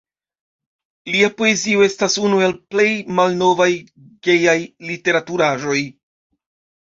Lia 1.15 1.27
poezio 1.41 1.83
estas 1.87 2.15
unu 2.29 2.39
el 2.45 2.55
plej 2.73 2.87
malnovaj 3.19 3.69
gejaj 4.29 4.57
literaturaĵoj. 4.91 5.79